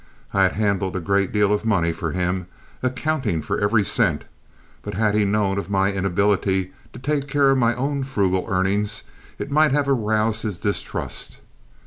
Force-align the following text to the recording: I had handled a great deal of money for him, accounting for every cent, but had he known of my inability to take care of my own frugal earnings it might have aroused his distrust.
I 0.33 0.41
had 0.41 0.53
handled 0.53 0.95
a 0.95 0.99
great 0.99 1.31
deal 1.31 1.53
of 1.53 1.63
money 1.63 1.91
for 1.93 2.11
him, 2.11 2.47
accounting 2.81 3.43
for 3.43 3.59
every 3.59 3.83
cent, 3.83 4.25
but 4.81 4.95
had 4.95 5.13
he 5.13 5.25
known 5.25 5.59
of 5.59 5.69
my 5.69 5.93
inability 5.93 6.73
to 6.93 6.97
take 6.97 7.27
care 7.27 7.51
of 7.51 7.59
my 7.59 7.75
own 7.75 8.03
frugal 8.03 8.45
earnings 8.49 9.03
it 9.37 9.51
might 9.51 9.73
have 9.73 9.87
aroused 9.87 10.41
his 10.41 10.57
distrust. 10.57 11.37